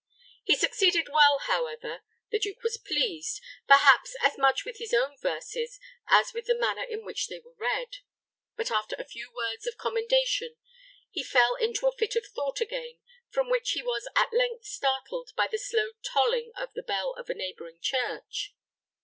He 0.43 0.55
succeeded 0.55 1.09
well, 1.09 1.37
however. 1.45 2.01
The 2.31 2.39
duke 2.39 2.63
was 2.63 2.75
pleased, 2.83 3.39
perhaps 3.67 4.15
as 4.19 4.35
much 4.35 4.65
with 4.65 4.79
his 4.79 4.95
own 4.95 5.15
verses 5.15 5.79
as 6.07 6.33
with 6.33 6.45
the 6.47 6.57
manner 6.57 6.81
in 6.81 7.05
which 7.05 7.27
they 7.27 7.37
were 7.37 7.53
read. 7.53 7.97
But, 8.55 8.71
after 8.71 8.95
a 8.97 9.03
few 9.05 9.31
words 9.31 9.67
of 9.67 9.77
commendation, 9.77 10.55
he 11.11 11.21
fell 11.21 11.53
into 11.53 11.85
a 11.85 11.95
fit 11.95 12.15
of 12.15 12.25
thought 12.25 12.59
again, 12.61 12.97
from 13.29 13.47
which 13.51 13.73
he 13.73 13.83
was 13.83 14.07
at 14.15 14.33
length 14.33 14.65
startled 14.65 15.33
by 15.37 15.45
the 15.45 15.59
slow 15.59 15.91
tolling 16.01 16.51
of 16.57 16.73
the 16.73 16.81
bell 16.81 17.13
of 17.13 17.29
a 17.29 17.35
neighboring 17.35 17.77
church. 17.79 18.55